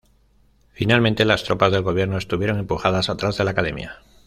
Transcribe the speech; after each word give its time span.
Finalmente, 0.71 1.25
las 1.25 1.43
tropas 1.43 1.71
del 1.71 1.83
gobierno 1.83 2.17
estuvieron 2.17 2.57
empujadas 2.57 3.11
atrás 3.11 3.37
de 3.37 3.43
la 3.43 3.51
Academia. 3.51 3.99